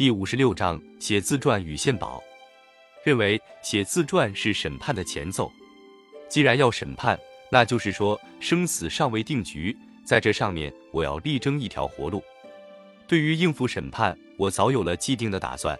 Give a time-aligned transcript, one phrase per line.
[0.00, 2.24] 第五十六章写自传与献宝。
[3.04, 5.52] 认为写自传是审判的前奏。
[6.26, 7.20] 既然要审判，
[7.52, 12.24] 那就是说生死尚未定局，在这上面我要力争一条活路。
[13.06, 15.78] 对于应付审判，我早有了既定的打算。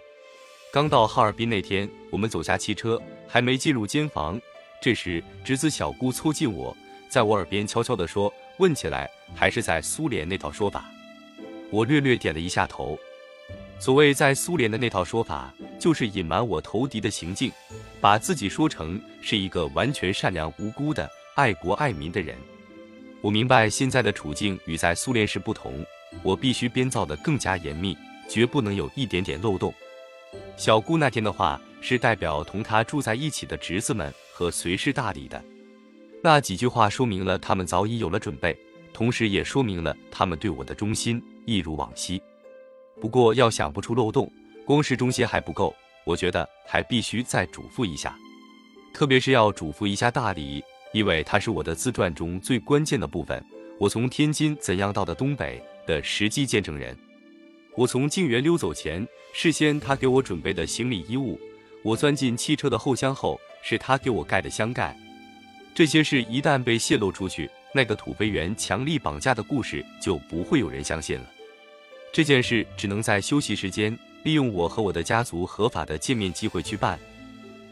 [0.71, 4.39] 刚到哈尔滨那天，我们走下汽车，还没进入监房，
[4.79, 6.77] 这时侄子小姑凑近我，
[7.09, 10.85] 在我耳边悄悄地说：“问起来还是在苏联那套说法。”
[11.73, 12.95] 我略略点了一下头。
[13.81, 17.51] 所谓在苏联的那套说法，就是隐瞒我投敌的行径，
[17.99, 22.37] 把自己说成是一个完全善良无辜的爱国爱民的人。
[23.21, 25.83] 我明白现在的处境与在苏联时不同，
[26.21, 27.97] 我必须编造的更加严密，
[28.29, 29.73] 绝不能有一点点漏洞。
[30.55, 35.43] 小姑那天的话是代表同她住在一起的侄子们和随侍大礼的，
[36.21, 38.55] 那几句话说明了他们早已有了准备。
[38.93, 42.21] 同时也说明了他们对我的忠心一如往昔。
[43.01, 44.31] 不过要想不出漏洞，
[44.63, 48.15] 光是忠心还不够，我觉得还必须再嘱咐一下，
[48.93, 53.43] 特别是要嘱咐一下大理，因为他是我的自传中最关键的部分。
[53.79, 56.95] 我从天津怎样到的东北的实际见证人。
[57.75, 61.39] 我从静园溜走前，事先他给我准备的行李衣物；
[61.83, 64.95] 我钻进汽车的后箱后，是他给我盖的箱盖。
[65.73, 71.25] 这些事一旦被泄露出去，那个土肥圆强力绑架的故事就不会有人相信了。
[72.11, 76.99] 这件事只能在休息时间，利用我和我的家族合法的见面机会去办。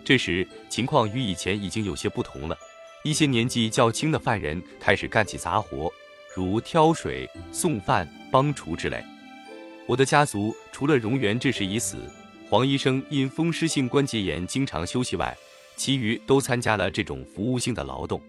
[0.06, 2.58] 这时情况与以前已经有些不同了，
[3.04, 5.92] 一些年纪较轻的犯人开始干起杂活，
[6.34, 9.04] 如挑水、送饭、帮厨之类。
[9.86, 11.98] 我的家族除了荣源这时已死，
[12.50, 15.38] 黄医生因风湿性关节炎经常休息外，
[15.76, 18.22] 其余都参加了这种服务性的劳动。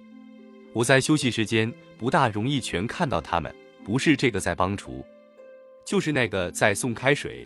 [0.73, 5.05] 我在休息时间不大容易全看到他们，不是这个在帮厨，
[5.91, 7.45] 就是那个在送开水。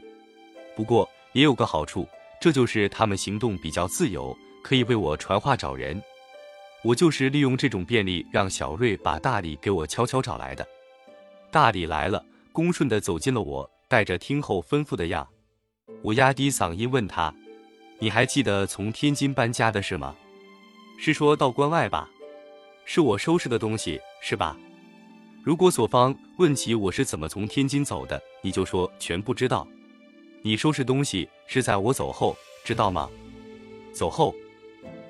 [0.77, 2.07] 不过也有个好处，
[2.39, 5.99] 这就是他们行动比较自由，可以为我传话找人。
[6.83, 10.67] 我就是利用这种便利，让小瑞把大李给我悄悄找来的。
[11.51, 15.27] 大李来了，恭顺地走进了我，带着听候吩咐的样。
[16.03, 17.35] 我压低嗓音问他
[17.99, 20.15] ：“你还记得从天津搬家的事吗？
[20.99, 22.11] 是说到关外吧？”
[22.85, 24.55] 是我收拾的东西，是吧？
[25.45, 29.69] 如果所方问起我是怎么从天津走的，你就说全不知道。
[30.41, 32.35] 你收拾东西是在我走后，
[32.65, 33.11] 知道吗？
[33.93, 34.35] 走后。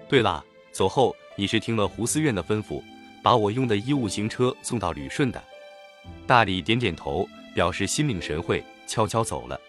[0.09, 2.83] 对了，走后你是听了胡思院的吩咐，
[3.22, 5.41] 把我用的衣物行车送到旅顺的。
[6.27, 9.61] 大李点点头，表示心领神会，悄悄走了。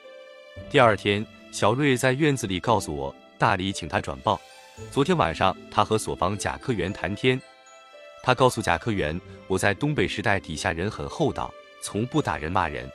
[0.68, 4.42] 第二天，小瑞在院子里告诉我，大李请他转报，
[4.90, 7.40] 昨天晚上他和所方贾科员谈天。
[8.26, 12.90] 他告诉贾科员，我在东北时代底下人很厚道，从不打人骂人。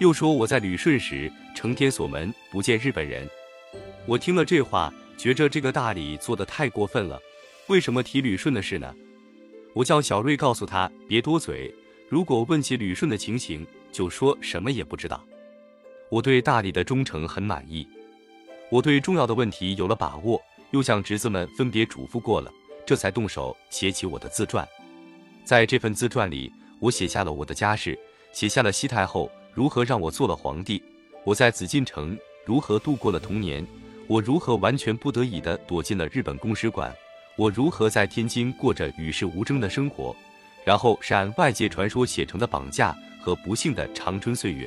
[0.00, 3.24] 又说我在旅顺时成天锁门不见日本人。
[4.04, 7.20] 我听了这话，觉着这个大理做的太过分了。
[7.68, 8.92] 为什么提旅顺的事呢？
[9.74, 11.72] 我叫小瑞告诉他别多嘴，
[12.08, 15.24] 如果问起旅顺的情形，就说什么也不知道。
[16.08, 17.86] 我对大理的忠诚很满意，
[18.70, 20.42] 我对重要的问题有了把握，
[20.72, 22.50] 又向侄子们分别嘱咐过了。
[22.88, 24.66] 这才动手写起我的自传，
[25.44, 26.50] 在这份自传里，
[26.80, 27.98] 我写下了我的家世，
[28.32, 30.82] 写下了西太后如何让我做了皇帝，
[31.22, 33.62] 我在紫禁城如何度过了童年，
[34.06, 36.90] 我如何完全不得已的躲进了日本公使馆，
[37.36, 40.16] 我如何在天津过着与世无争的生活，
[40.64, 44.66] 然后是按外界传说写成的绑架和不幸的长春岁月。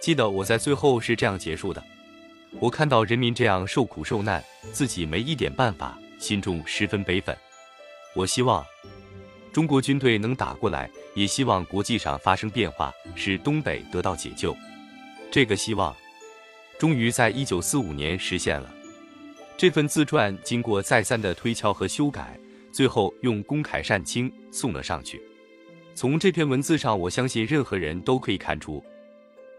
[0.00, 1.80] 记得我在最后是这样结束的：
[2.58, 4.42] 我看到人民这样受苦受难，
[4.72, 5.96] 自己没一点办法。
[6.18, 7.36] 心中十分悲愤，
[8.14, 8.64] 我希望
[9.52, 14.56] 中国军队能打过来，也希望国际上发生变化，使东北得到解救。
[15.30, 15.94] 这个希望
[16.78, 18.72] 终于在一九四五年实现了。
[19.56, 22.38] 这份自传经过再三的推敲和修改，
[22.70, 25.22] 最后用公楷善清送了上去。
[25.94, 28.84] 从这篇文字上，我相信任何人都可以看出，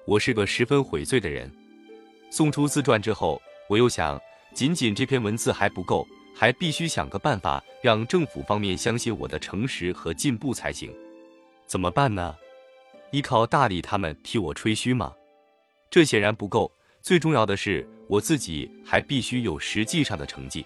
[0.06, 1.52] 我是个十分悔罪的人。
[2.30, 4.20] 送出自传之后，我又想，
[4.54, 6.08] 仅仅这篇文字还不够。
[6.40, 10.94] 还必须想个办法，让政府方面相信我的诚实和进步才行。
[11.66, 12.36] 怎么办呢？
[13.10, 15.12] 依靠大理他们替我吹嘘吗？
[15.90, 16.72] 这显然不够。
[17.02, 20.64] 最重要的是，我自己还必须有实际上的成绩。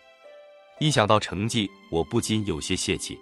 [0.79, 3.17] 一想到成绩，我不禁有些泄气。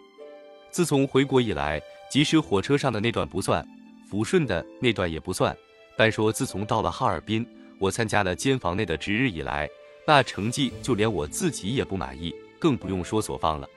[0.72, 1.80] 自从回国以来，
[2.10, 3.64] 即使火车上的那段不算，
[4.10, 5.56] 抚顺的那段也不算，
[5.96, 7.46] 单说自从到了哈尔滨，
[7.78, 9.70] 我参加了监房内的值日以来。
[10.10, 13.70] 那成绩就连我自己也不满意，更不用说所方了。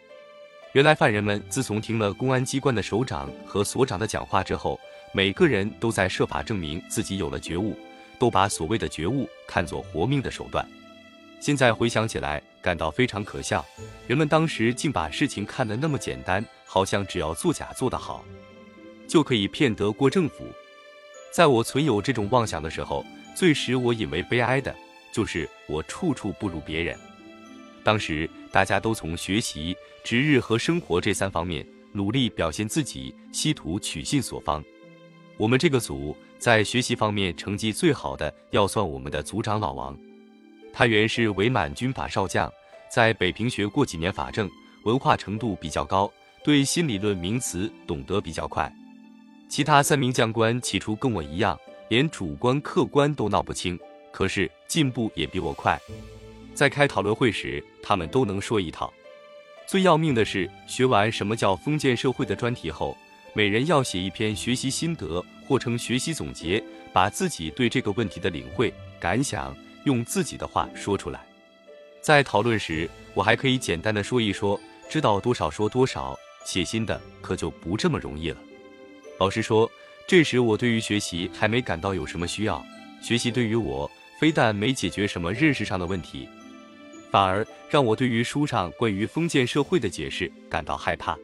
[0.73, 4.81] 原来犯人们自从听了公安机关的首长和所长的讲话之后，
[5.13, 7.79] 每个人都在设法证明自己有了觉悟，
[8.19, 10.67] 都把所谓的觉悟看作活命的手段。
[11.39, 13.63] 现在回想起来，感到非常可笑。
[14.07, 18.25] 人们当时竟把事情看得那么简单，好像只要作假做得好，
[19.07, 20.47] 就可以骗得过政府。
[21.31, 23.05] 在我存有这种妄想的时候，
[23.37, 24.75] 最使我引为悲哀的，
[25.13, 26.99] 就是我处处不如别人。
[27.85, 34.65] 当时大家都从学习、值日和生活这三方面努力表现自己，希图取信所方。
[35.37, 39.97] 我们这个组在学习方面成绩最好的，要算我们的组长老王。
[40.73, 42.51] 他原是伪满军阀少将，
[42.91, 44.49] 在北平学过几年法政，
[44.85, 46.11] 文化程度比较高，
[46.45, 48.73] 对新理论名词懂得比较快。
[49.49, 53.79] 其他三名将官起初跟我一样，连主观客观都闹不清，
[54.13, 55.81] 可是进步也比我快。
[56.55, 58.93] 在开讨论会时，他们都能说一套。
[59.67, 62.97] 最要命的是，学完什么叫封建社会的专题后，
[63.33, 66.63] 每人要写一篇学习心得，或称学习总结，
[66.93, 69.57] 把自己对这个问题的领会感想。
[69.85, 71.27] 用自己的话说出来，
[72.01, 76.17] 在讨论时，我还可以简单的说一说，知道多少说多少。
[76.45, 78.37] 写心的可就不这么容易了。
[79.19, 79.69] 老实说，
[80.07, 82.65] 这时我对于学习还没感到有什么需要。
[83.01, 83.91] 学习对于我，
[84.23, 86.29] 非但没解决什么认识上的问题，
[87.11, 91.19] 反而让我对于书上关于封建社会的解释感到害怕。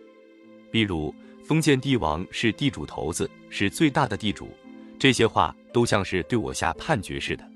[0.68, 1.14] 比如，
[1.44, 4.50] 封建帝王是地主头子，是最大的地主，
[4.98, 7.48] 这些话都像是对我下判决似的。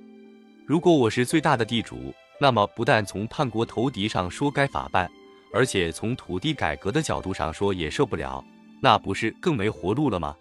[0.65, 5.11] 如果我是最大的地主，那么不但从叛国投敌上说该法办，
[5.53, 8.45] 而且从土地改革的角度上说也受不了，
[8.81, 10.37] 那不是更没活路了吗？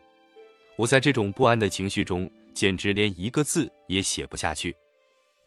[0.75, 4.75] 我在这种不安的情绪中，简直连一个字也写不下去。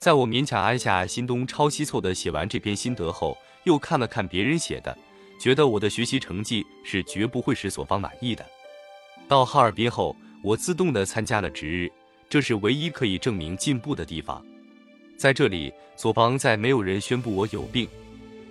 [0.04, 4.94] 在我勉强按下心东抄西凑的写完这篇心得后，又看了看别人写的，
[5.40, 8.44] 觉得我的学习成绩是绝不会使所方满意的。
[9.26, 11.90] 到哈尔滨后，我自动的参加了值日，
[12.28, 14.44] 这是唯一可以证明进步的地方。
[15.16, 17.88] 在这里，所方再没有人宣布我有病，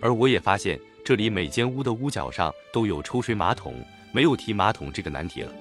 [0.02, 3.76] 而我也发现这里每间屋的屋角上都有抽水马桶，
[4.12, 5.54] 没有提马桶这个难题了。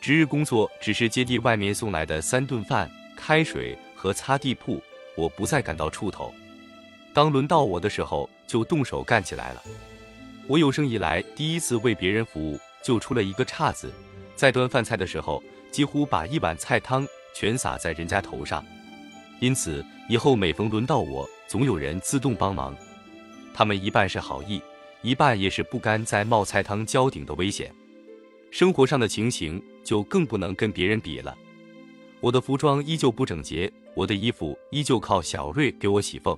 [0.00, 4.80] 值日工作只是接地外面送来的三顿饭、开水和擦地铺，
[5.16, 6.32] 我不再感到怵头。
[7.12, 9.62] 当轮到我的时候，就动手干起来了。
[10.46, 13.92] 我有生以来第一次为别人服务，就出了一个岔子，
[14.36, 15.42] 在端饭菜的时候，
[15.72, 18.64] 几乎把一碗菜汤全洒在人家头上。
[19.40, 22.76] 因此，以后每逢轮到我，总有人自动帮忙。
[23.52, 24.62] 他们一半是好意，
[25.02, 27.74] 一半也是不甘在冒菜汤浇顶的危险。
[28.50, 31.36] 生活上的情形就更不能跟别人比了。
[32.20, 36.36] 我的服装依旧不整洁，我的衣服依旧靠小瑞给我洗缝。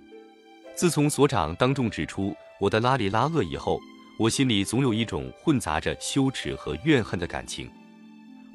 [0.75, 3.81] 自从所长当众指出我的邋里邋遢以后，
[4.19, 7.71] 我心里总有一种混杂着羞耻和怨恨的感情。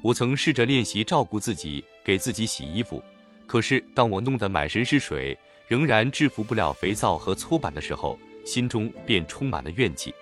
[0.02, 3.02] 我曾试着练习照顾自己，给自己洗衣服。
[3.46, 5.36] 可是，当我弄得满身是水，
[5.66, 10.14] 仍然制服不了肥皂和搓板的时候，心中便充满了怨气。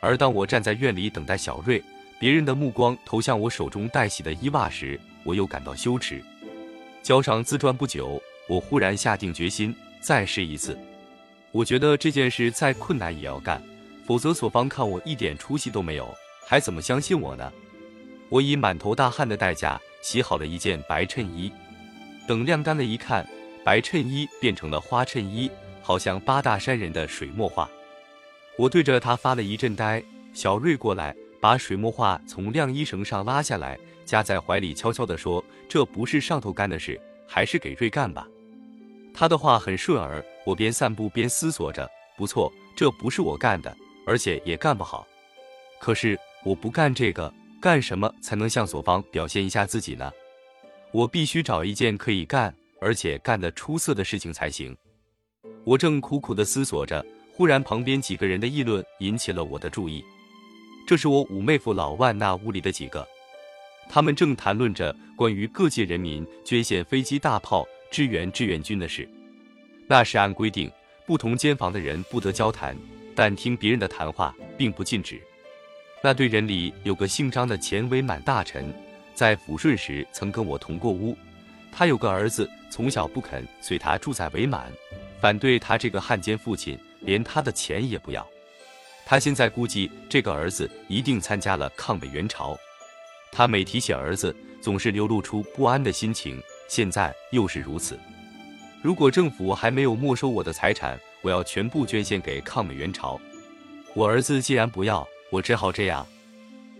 [0.00, 1.82] 而当我站在院里等待小瑞，
[2.20, 6.22] 别人的目光投向我手中待洗的衣袜时，我又感到羞耻。
[7.02, 10.78] 交上自传不久，我忽然下定决心再试一次。
[11.52, 13.62] 我觉得这件事再困难也要干，
[14.06, 16.14] 否则所方看我一点出息都没有，
[16.46, 17.52] 还怎么相信我呢？
[18.28, 21.50] 我以满头大汗的代价洗好了一件白衬衣。
[22.28, 23.26] 等晾干了，一看，
[23.64, 25.50] 白衬衣变成了花衬衣，
[25.82, 27.68] 好像八大山人的水墨画。
[28.56, 30.02] 我对着他发了一阵呆。
[30.32, 33.76] 小瑞过来，把水墨画从晾衣绳上拉下来，
[34.10, 38.26] 夹在怀里，悄悄地说：“这不是上头干的事，还是给瑞干吧。”
[39.14, 43.72] 他的话很顺耳，我边散步边思索着：不错，这不是我干的，
[44.04, 45.06] 而且也干不好。
[45.78, 50.10] 可是我不干这个，干什么才能向左方表现一下自己呢？
[50.90, 54.76] 我必须找一件可以干，而且干得出色的事情才行。
[55.62, 60.04] 我正苦苦地思索着，忽然旁边几个人的议论引起了我的注意。
[60.84, 63.06] 这是我五妹夫老万那屋里的几个，
[63.92, 69.06] 他们正谈论着关于各界人民捐献飞机大炮支援志愿军的事。
[69.88, 70.70] 那是按规定，
[71.04, 72.76] 不同间房的人不得交谈，
[73.16, 75.20] 但听别人的谈话并不禁止。
[76.04, 78.72] 那队人里有个姓张的前伪满大臣。
[79.12, 81.14] 在抚顺时曾跟我同过屋，
[81.72, 84.72] 他有个儿子，从小不肯随他住在伪满，
[85.20, 88.26] 反对他这个汉奸父亲，连他的钱也不要。
[89.04, 92.56] 他现在估计这个儿子一定参加了抗美援朝。
[93.32, 97.98] 他每提起儿子，总是流露出不安的心情，现在又是如此。
[98.82, 103.20] 如果政府还没有没收我的财产，我要全部捐献给抗美援朝。
[103.94, 106.06] 我儿子既然不要，我只好这样。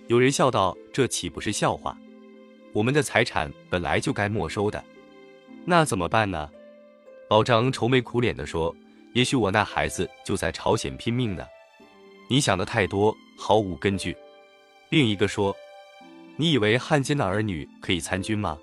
[0.08, 1.96] 有人笑道：“这岂不是笑话？”
[2.72, 4.82] 我们的财产本来就该没收的，
[5.64, 6.50] 那怎么办呢？
[7.28, 8.74] 老张愁眉苦脸地说
[9.14, 11.44] ：“也许我那孩子就在朝鲜拼命呢。”
[12.30, 14.16] 你想的太多，毫无根据。
[14.88, 15.54] 另一个说
[16.40, 18.58] ：“你以为汉奸的儿女可以参军吗？”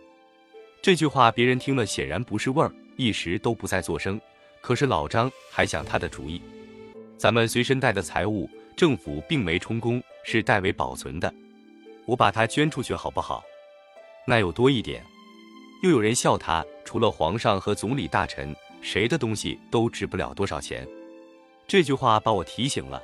[0.81, 4.19] 这句话别人听了显然不是味儿，一时都不再作声。
[4.62, 6.41] 可是老张还想他的主意
[7.19, 11.31] ：“咱们随身带的财物，政府并没充公，是代为保存的。
[12.07, 13.43] 我把它捐出去好不好？
[14.25, 15.05] 那有多一点。”
[15.84, 20.88] 又有人笑他：“除了皇上和总理大臣，谁的东西都值不了多少钱。”
[21.67, 23.03] 这句话把我提醒了。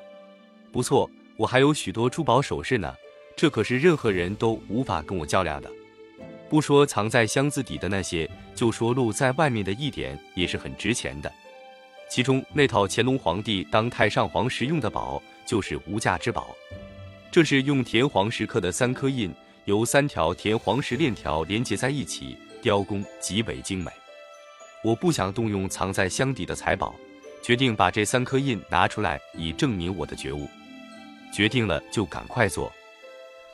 [0.71, 2.95] 不错，我还有许多珠宝首饰呢，
[3.35, 5.69] 这可是任何人都无法跟我较量的。
[6.49, 11.31] 不说藏在箱子底的那些，就说露在外面的一点也是很值钱的。
[12.09, 16.55] 其中那套乾隆皇帝当太上皇时用的宝，就是无价之宝。
[17.31, 19.33] 这是用田黄石刻的三颗印，
[19.65, 23.89] 由三条田黄石链条连接在一起，雕工极为精美。
[24.83, 26.93] 我不想动用藏在箱底的财宝，
[27.41, 30.47] 决定把这三颗印拿出来，以证明我的觉悟。
[31.33, 32.71] 决定了就赶快做。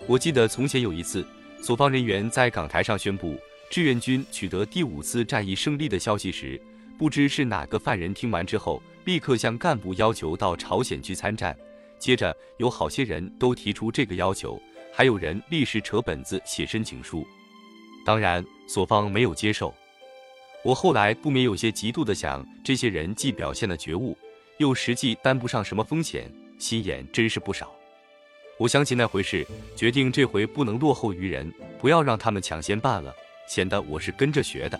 [0.08, 1.26] 我记得从前有一次，
[1.62, 3.40] 所方人员在港台上宣布
[3.70, 6.60] 志愿军取得第五次战役胜利的消息时，
[6.98, 11.56] 不知是哪个犯人听完之后，立刻向干部要求到朝鲜去参战。
[12.00, 14.60] 接着有好些人都提出这个要求，
[14.92, 17.28] 还有人立时扯本子写申请书。
[18.06, 19.74] 当然，所方没有接受。
[20.64, 24.18] 我后来不免有些嫉妒的想，这些人既表现了觉悟，
[24.58, 26.32] 又实际担不上什么风险。
[26.58, 27.74] 心眼真是不少。
[28.60, 31.50] 我想起那回事，决定这回不能落后于人，
[31.80, 33.16] 不要让他们抢先办了，
[33.48, 34.78] 显得我是跟着学的。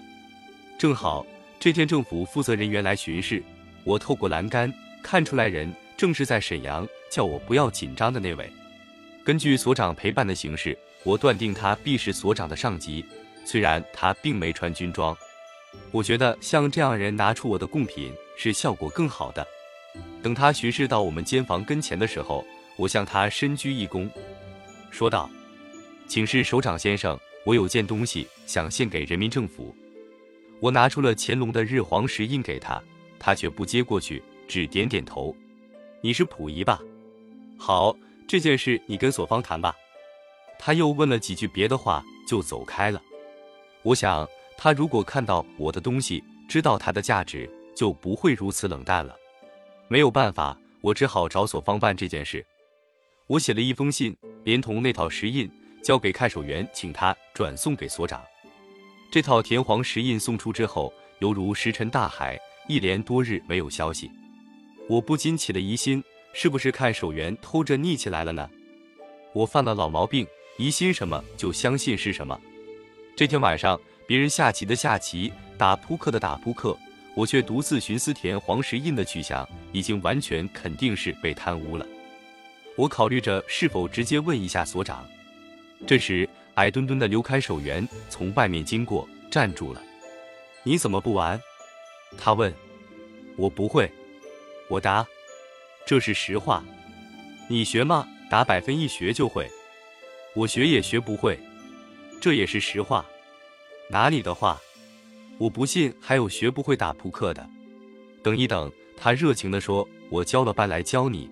[0.78, 1.26] 正好
[1.62, 3.42] 这天政府负责人员来巡视，
[3.86, 4.72] 我透过栏杆
[5.02, 8.52] 看出来人正是在沈阳叫我不要紧张的那位。
[9.24, 13.06] 根据所长陪伴的形式，我断定他必是所长的上级，
[13.46, 15.16] 虽然他并没穿军装。
[15.90, 19.48] 我觉得像这样人拿出我的贡品是效果更好的。
[20.22, 22.46] 等他巡视到我们监房跟前的时候，
[22.80, 24.10] 我向他深鞠一躬，
[24.90, 25.30] 说道
[26.08, 29.76] ：“请示首长先生，我有件东西想献给人民政府。”
[30.62, 32.82] 我拿出了乾隆的日黄石印给他，
[33.20, 35.36] 他却不接过去，只点点头
[36.00, 36.80] ：“你是溥仪吧？
[37.58, 37.94] 好，
[38.26, 39.76] 这件事你跟索方谈吧。”
[40.58, 43.02] 他又问了几句别的话，就走开了。
[43.82, 44.26] 我想，
[44.58, 49.18] 他如果看到我的东西，知道它的价值，就不会如此冷淡了。
[49.90, 52.46] 没有办法，我只好找索方办这件事。
[53.30, 55.48] 我写了一封信，连同那套石印，
[55.84, 58.24] 交给看守员，请他转送给所长。
[59.12, 64.10] 这套田黄石印送出之后，犹如石沉大海，一连多日没有消息。
[64.88, 68.50] 我不禁起了疑心，是不是看守员偷着逆起来了呢？
[69.34, 70.26] 我犯了老毛病，
[70.58, 72.36] 疑心什么就相信是什么。
[73.16, 76.76] 这天晚上，别人下棋的下棋，打扑克的打扑克。
[77.14, 81.86] 我却独自寻思田黄石印的去向，已经完全肯定是被贪污了。
[82.80, 85.06] 我考虑着是否直接问一下所长。
[85.86, 89.84] 这时，矮墩墩的刘看守员从外面经过，站住了。
[90.64, 91.38] 你怎么不玩？
[92.18, 92.54] 他问。
[93.36, 93.92] 我不会。
[94.70, 95.06] 我答。
[95.86, 96.64] 这是实话。
[97.50, 98.08] 你学吗？
[98.30, 99.52] 打百分一学就会。
[100.34, 101.38] 我学也学不会。
[102.22, 103.06] 这也是实话。
[103.90, 104.58] 哪里的话？
[105.38, 107.46] 我不信还有学不会打扑克的。
[108.24, 111.30] 等一等，他热情地说：“我交了班来教你。”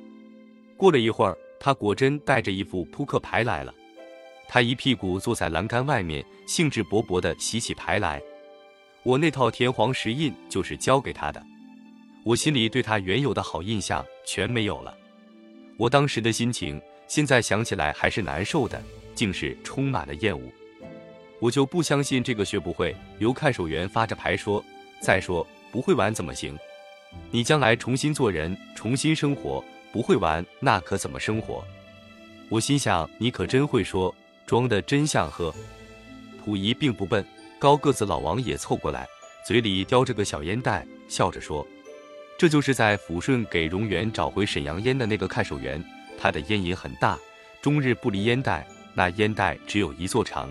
[0.78, 3.74] 过了一会儿，他果真带着一副扑克牌来了。
[4.48, 8.22] 他一屁股坐在栏杆外面，兴致勃勃地洗起牌来。
[9.04, 11.44] 我那套田黄石印就是交给他的。
[12.24, 14.96] 我心里对他原有的好印象全没有了。
[15.78, 18.82] 我当时的心情，现在想起来还是难受的，
[19.16, 20.44] 竟是充满了厌恶。
[21.40, 22.96] 我就不相信这个学不会。
[23.18, 24.64] 刘看守员发着牌说
[25.02, 26.58] ：“再说不会玩怎么行？
[27.32, 31.64] 你将来重新做人，重新生活，不会玩那可怎么生活？”
[32.50, 34.14] 我心想：“你可真会说，
[34.46, 35.54] 装的真像呵。”
[36.46, 37.26] 溥仪并不笨，
[37.60, 39.06] 高个子老王也凑过来，
[39.46, 41.68] 嘴里叼着个小烟袋，笑着说
[42.40, 45.84] ：“这就是在抚顺给荣源找回沈阳烟的那个看守员，
[46.18, 47.20] 他的烟瘾很大，
[47.62, 50.50] 终日不离烟袋，那烟袋只有一座长。”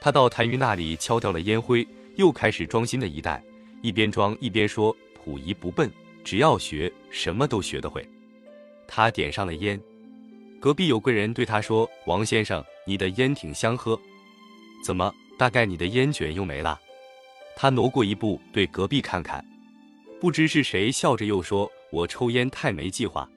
[0.00, 1.84] 他到谭云那里敲掉了烟灰，
[2.14, 3.42] 又开始装新的一袋，
[3.82, 5.90] 一边装一边说：“溥仪不笨，
[6.22, 8.08] 只要学，什么都学得会。”
[8.88, 9.80] 他点上了烟，
[10.58, 13.96] 隔壁有个人对他说：“王先生，你的烟挺香喝，
[14.82, 15.14] 怎么？
[15.38, 16.80] 大概你的烟卷又没了？”
[17.54, 19.44] 他挪过一步，对隔壁看看，
[20.20, 23.28] 不知是谁笑着又说：“我抽烟太没计划。”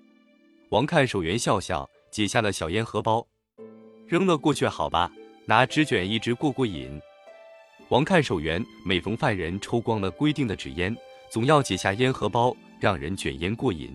[0.69, 3.27] 王看守员笑笑，解下了小烟荷包，
[4.07, 5.11] 扔了过去，好吧。
[5.45, 7.01] 拿纸卷一支过过瘾。
[7.89, 10.95] 王看守员每逢犯人抽光了规定的纸烟，
[11.29, 13.91] 总要解下烟荷包让人卷烟过瘾。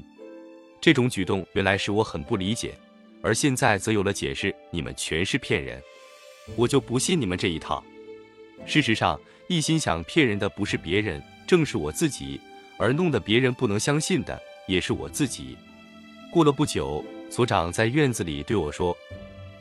[0.86, 2.72] 这种举动原来使我很不理解，
[3.20, 5.82] 而现在则有了解释：你们全是骗人，
[6.54, 7.82] 我就不信你们这一套。
[8.66, 12.40] 事实上，一心想骗人的不是别人，正是我自己，
[12.78, 15.58] 而弄得别人不能相信的也是我自己。
[16.30, 18.96] 过了不久，所长在院子里对我说：“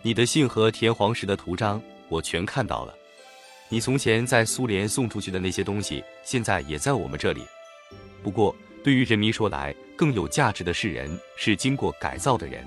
[0.03, 2.94] 你的信和田黄石的图章我全看到了，
[3.67, 7.41] 你从前在苏联送出去的那些东西，现在也在我们这里。
[8.22, 8.55] 不过，
[8.86, 12.63] 对于人民说来，更有价值的是人，是经过改造的人。”